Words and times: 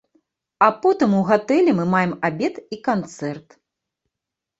А 0.67 0.67
потым 0.85 1.11
у 1.17 1.19
гатэлі 1.27 1.75
мы 1.79 1.85
маем 1.91 2.13
абед 2.29 2.57
і 2.77 2.81
канцэрт. 2.89 3.47